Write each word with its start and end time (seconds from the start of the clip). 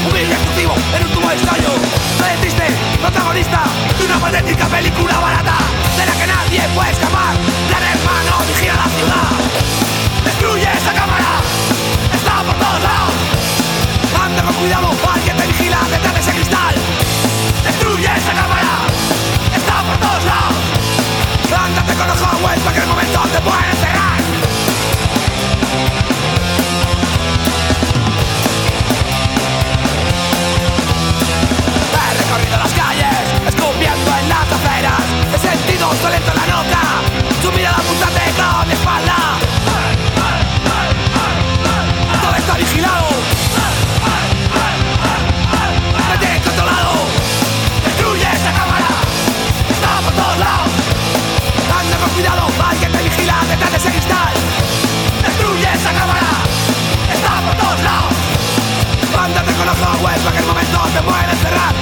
un 0.00 0.10
humilde 0.10 0.34
ejecutivo 0.34 0.74
En 0.96 1.06
un 1.06 1.12
tubo 1.12 1.28
de 1.28 1.34
ensayo. 1.34 1.70
Soy 2.18 2.30
el 2.32 2.98
protagonista 2.98 3.62
De 3.98 4.04
una 4.04 4.18
patética 4.18 4.66
película 4.66 5.18
barata 5.18 5.58
De 5.96 6.06
la 6.06 6.12
que 6.12 6.26
nadie 6.26 6.62
puede 6.74 6.90
escapar. 6.90 7.34
Gran 7.68 7.82
hermano 7.82 8.32
vigila 8.48 8.74
la 8.74 8.88
ciudad. 8.96 9.30
Destruye 10.24 10.68
esa 10.72 10.92
cámara. 10.92 11.30
Está 12.14 12.42
por 12.42 12.54
todos 12.54 12.82
lados. 12.82 13.14
Anda 14.24 14.42
con 14.42 14.54
cuidado, 14.54 14.90
alguien 15.12 15.36
te 15.36 15.46
vigila 15.46 15.78
detrás 15.90 16.14
de 16.14 16.20
ese 16.20 16.32
cristal. 16.32 16.74
Destruye 17.64 18.04
esa 18.04 18.32
cámara. 18.32 18.72
Está 19.56 19.76
por 19.82 19.96
todos 19.98 20.24
lados. 20.24 20.56
Ándate 21.64 21.94
con 21.94 22.10
ojo 22.10 22.24
a 22.24 22.36
vuelta 22.40 22.72
que 22.72 22.80
el 22.80 22.86
momento 22.86 23.20
te 23.32 23.40
pueden 23.40 23.70
encerrar 23.70 24.29
las 34.30 34.46
aceras. 34.52 35.02
He 35.34 35.38
sentido 35.38 35.90
violento 35.90 36.32
la 36.40 36.46
nota. 36.54 36.82
Su 37.42 37.50
mirada 37.52 37.78
punzante 37.78 38.20
con 38.38 38.68
mi 38.68 38.74
espalda. 38.74 39.16
Todo 42.22 42.36
está 42.42 42.54
vigilado. 42.54 43.08
Me 46.20 46.40
controlado. 46.46 46.92
Destruye 47.84 48.28
esta 48.38 48.52
cámara. 48.60 48.90
Está 49.74 49.92
por 50.04 50.14
todos 50.20 50.38
lados. 50.38 50.70
Anda 51.80 51.96
con 52.02 52.10
cuidado. 52.10 52.42
Alguien 52.70 52.92
te 52.92 53.02
vigila 53.08 53.36
detrás 53.48 53.70
de 53.72 53.78
ese 53.78 53.90
cristal. 53.90 54.34
Destruye 55.26 55.68
esa 55.78 55.92
cámara. 55.98 56.30
Está 57.14 57.32
por 57.46 57.54
todos 57.62 57.80
lados. 57.88 58.14
Mándate 59.16 59.52
con 59.58 59.66
los 59.66 59.80
ojos 59.80 60.32
que 60.32 60.38
el 60.38 60.46
momento 60.46 60.78
te 60.94 61.02
puede 61.02 61.32
encerrar 61.32 61.79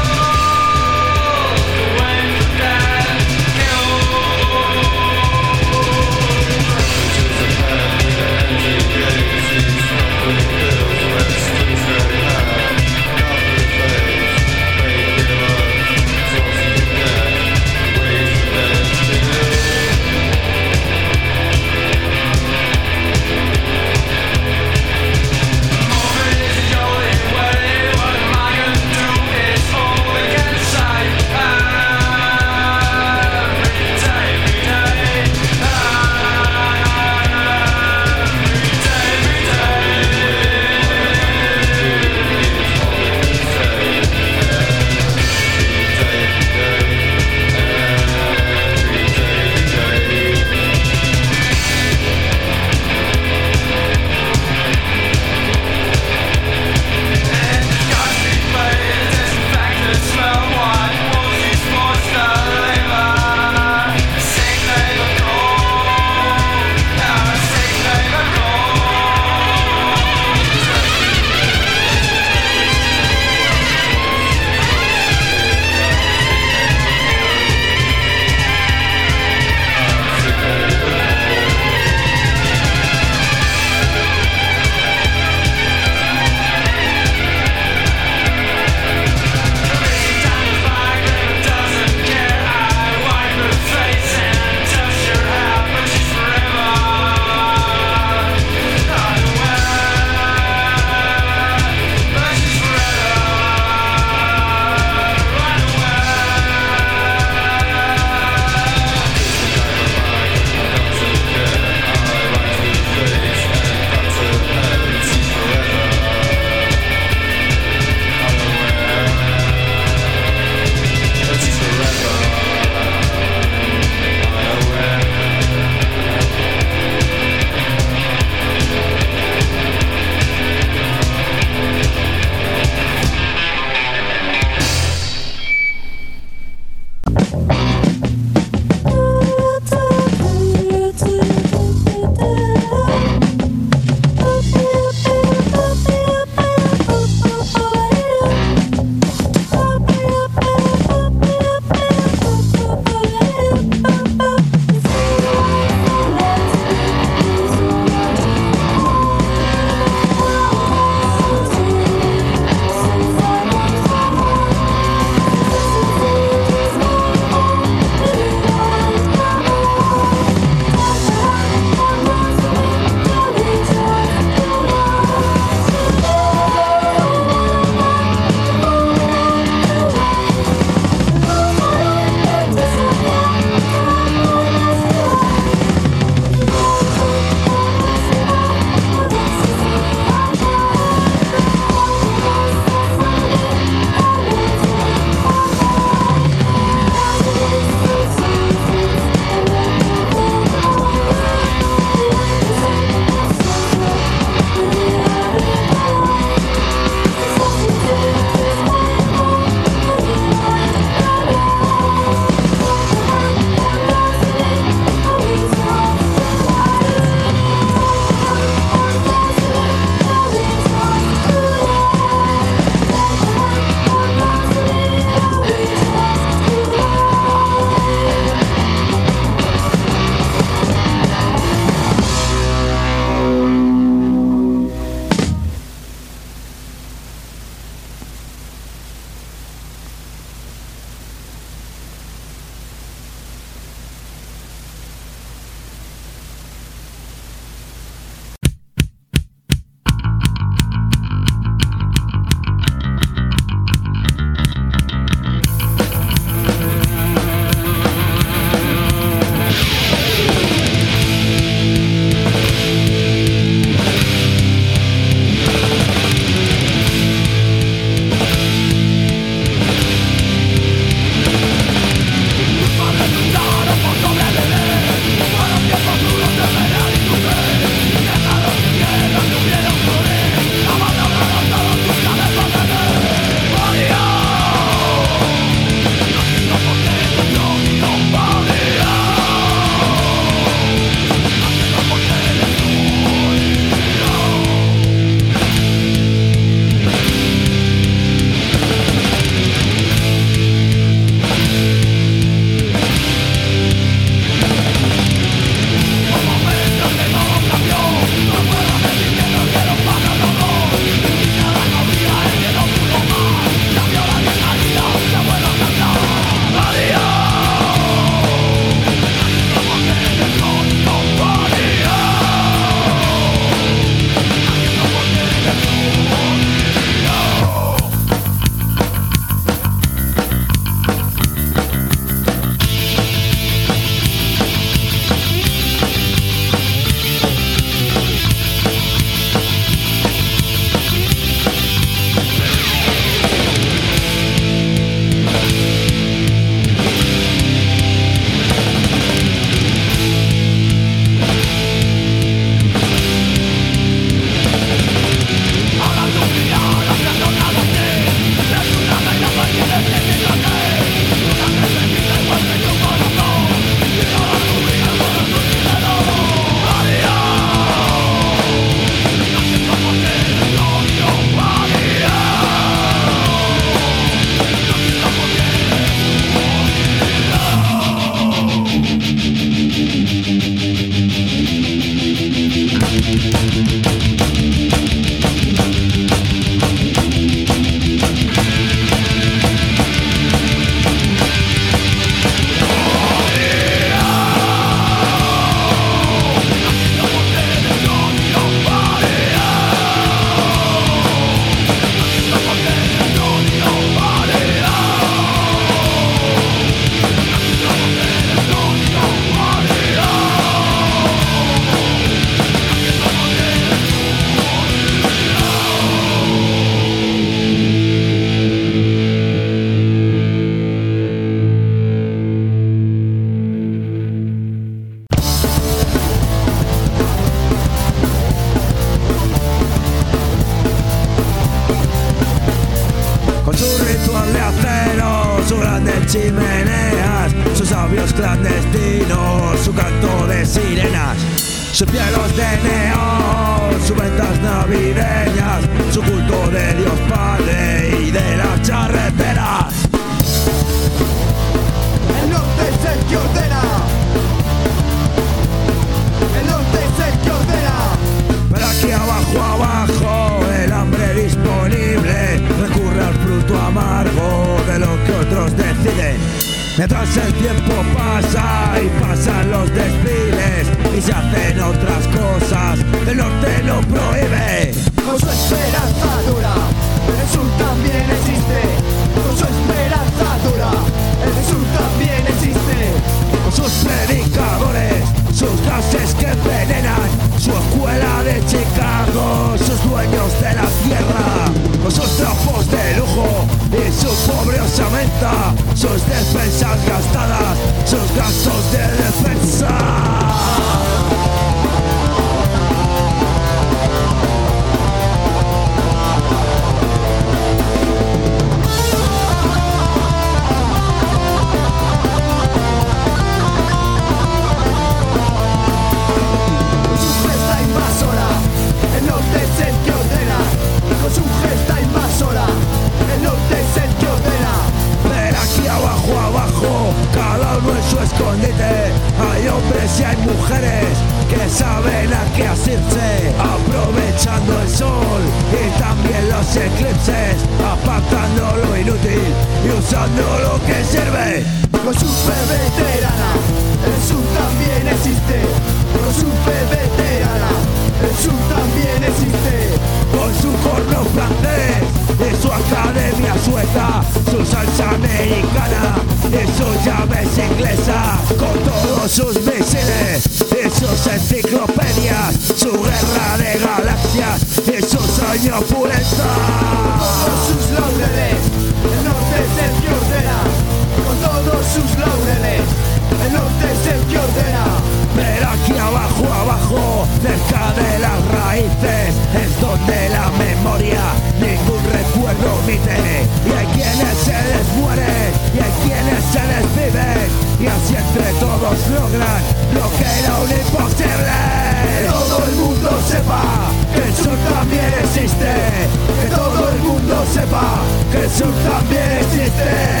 wciąż 598.31 598.55
tam 598.63 598.85
jest, 598.91 599.35
jestem 599.37 600.00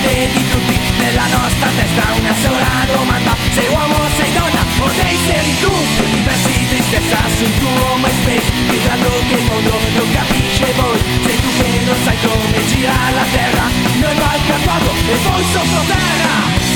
parte 0.00 0.28
di 0.32 0.48
tutti 0.48 0.78
Nella 0.98 1.26
nostra 1.26 1.68
testa 1.76 2.04
una 2.18 2.34
sola 2.42 2.86
domanda. 2.92 3.36
Sei 3.50 3.68
uomo 3.68 3.96
sei 4.16 4.32
donna 4.32 4.62
o 4.80 4.88
sei 4.88 5.16
seri 5.26 5.58
tu? 5.60 5.72
Diversi 6.10 6.66
tristezza 6.68 7.18
sul 7.36 7.52
tuo 7.58 7.96
MySpace 7.96 8.50
Gridando 8.68 9.10
che 9.28 9.34
il 9.34 9.44
mondo 9.44 9.78
non 9.94 10.10
capisce 10.12 10.72
voi. 10.76 10.98
Sei 11.24 11.40
tu 11.40 11.48
che 11.56 11.80
non 11.84 11.96
sai 12.04 12.16
come 12.22 12.66
gira 12.66 12.92
la 13.14 13.24
terra 13.30 13.64
Noi 14.00 14.14
va 14.14 14.30
al 14.30 14.46
carpato 14.46 14.90
e 14.90 15.16
poi 15.22 15.44
sottoterra 15.52 16.69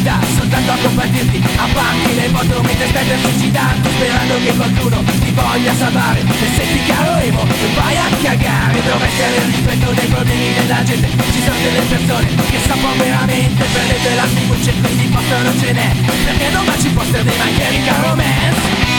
vita 0.00 0.18
soltanto 0.34 0.72
a 0.72 0.76
combatterti 0.82 1.42
A 1.56 1.66
banchi 1.72 2.14
le 2.14 2.28
foto 2.32 2.62
mentre 2.62 2.88
stai 2.88 3.04
per 3.04 3.18
suicidarti 3.20 3.88
Sperando 3.90 4.34
che 4.42 4.52
qualcuno 4.56 5.02
ti 5.20 5.30
voglia 5.32 5.74
salvare. 5.74 6.20
E 6.20 6.46
senti 6.56 6.80
caro 6.86 7.16
Evo 7.20 7.46
vai 7.76 7.96
a 7.96 8.08
cagare 8.22 8.82
Dovresti 8.82 9.22
avere 9.22 9.46
rispetto 9.46 9.90
dei 9.92 10.06
problemi 10.06 10.54
della 10.54 10.82
gente. 10.82 11.08
Ci 11.08 11.42
sono 11.44 11.58
delle 11.60 11.82
persone 11.88 12.28
che 12.50 12.58
sanno 12.66 12.88
veramente 12.96 13.64
Per 13.64 13.84
le 13.86 13.96
tue 14.02 14.14
lacrimucce 14.14 14.72
quindi 14.80 15.04
posto 15.06 15.42
non 15.42 15.58
ce 15.58 15.72
n'è. 15.72 15.90
Perché 16.24 16.48
non 16.50 16.64
baci 16.64 16.88
poster 16.88 17.22
dei 17.22 17.36
My 17.36 17.54
Chemical 17.54 18.89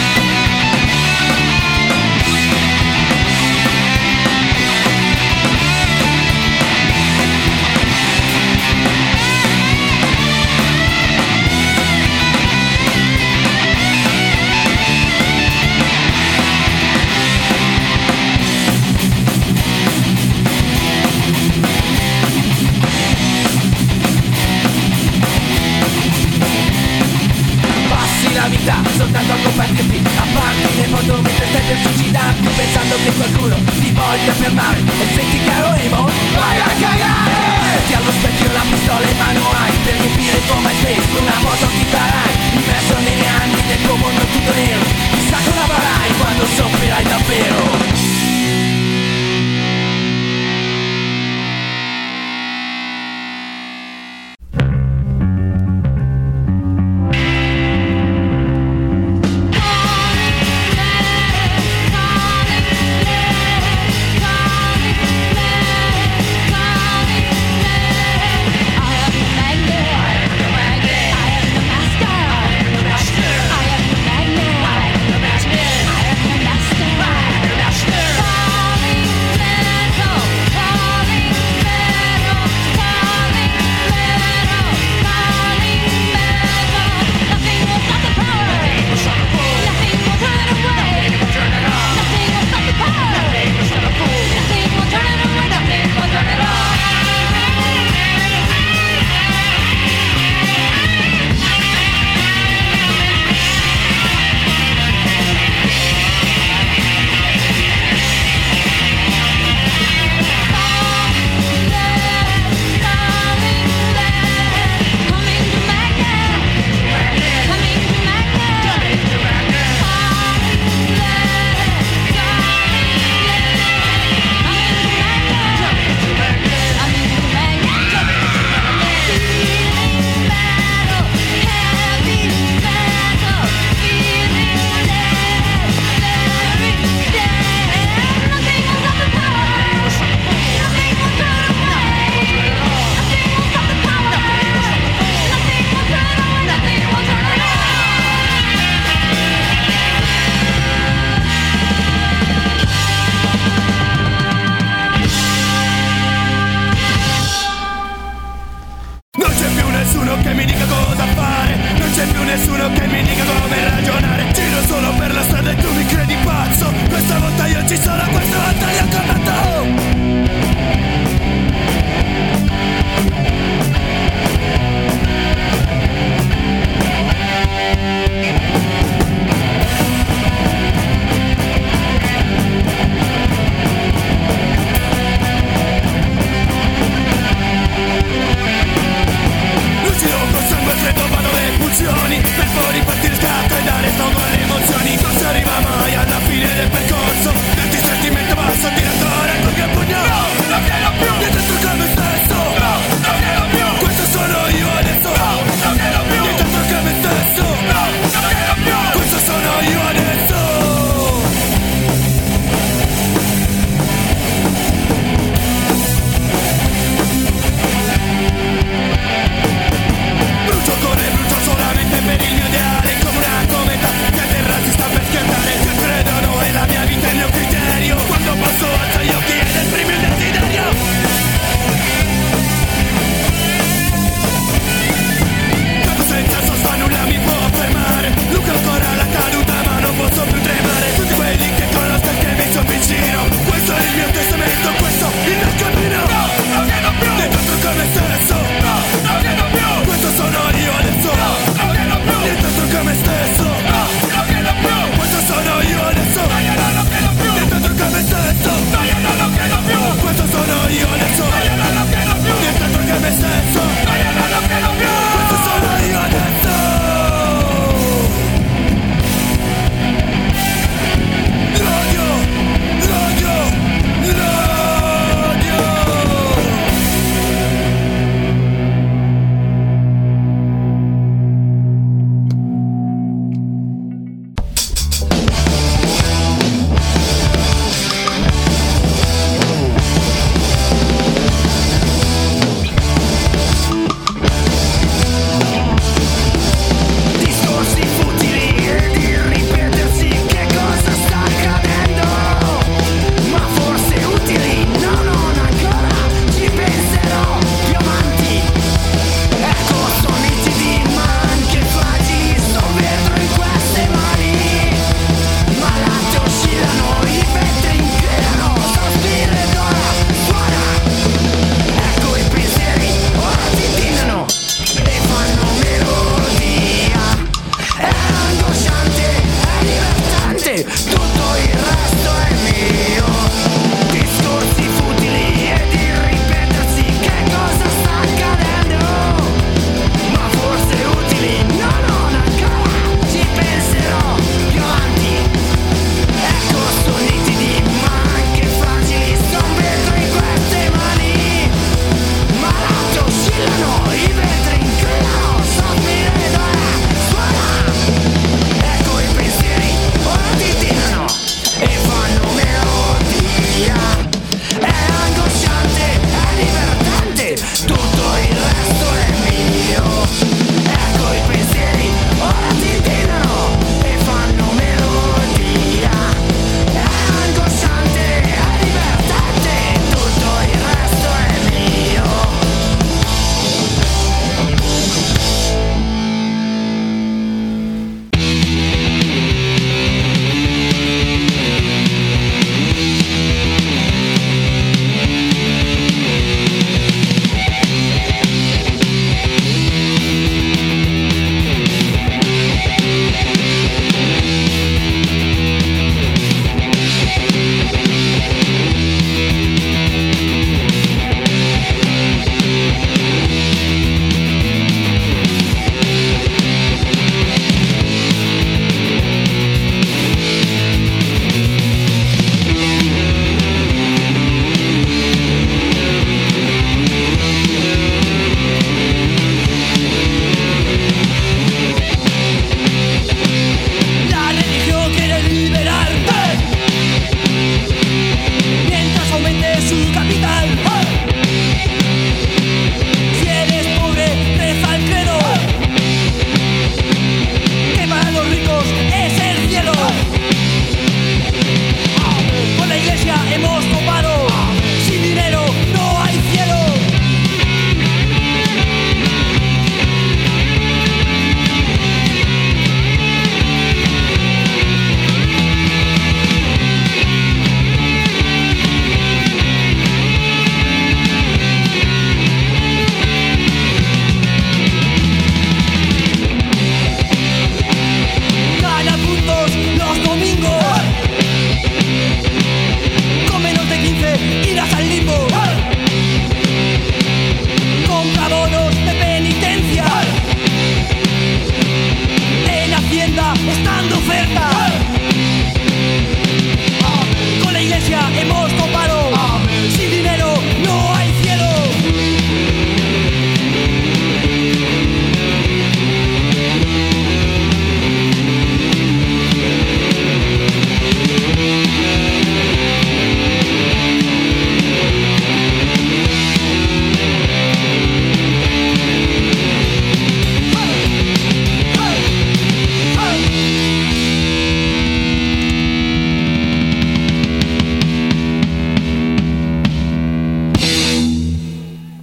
Romance 28.42 28.98
soltanto 28.98 29.34
a 29.34 29.38
combatterti 29.44 30.02
A 30.18 30.26
farti 30.34 30.76
le 30.76 30.88
foto 30.90 31.22
mentre 31.22 31.46
stai 31.46 31.62
per 31.62 31.78
suicidarti 31.78 32.48
Pensando 32.58 32.96
che 33.04 33.12
qualcuno 33.14 33.56
ti 33.80 33.92
voglia 33.92 34.34
fermare. 34.34 34.80
E 34.82 35.06
senti 35.14 35.40
caro 35.46 35.74
emo, 35.78 36.10
vai 36.34 36.58
a 36.58 36.72
cagare! 36.82 37.86
Ti 37.86 37.94
allo 37.94 38.12
specchio 38.12 38.52
la 38.52 38.64
pistola 38.66 39.06
in 39.06 39.18
mano 39.18 39.42
hai 39.62 39.74
Per 39.86 39.94
riempire 39.94 40.38
il 40.38 40.46
tuo 40.46 40.58
MySpace 40.58 41.20
una 41.22 41.38
foto 41.38 41.66
ti 41.70 41.86
farai 41.86 42.34
Immerso 42.58 42.96
negli 43.06 43.28
anni 43.42 43.62
del 43.68 43.82
tuo 43.86 43.96
mondo 43.96 44.22
tutto 44.26 44.54
nero. 44.54 44.84
Chissà 45.14 45.38
cosa 45.46 45.66
farai 45.70 46.10
quando 46.18 46.46
soffri 46.46 46.82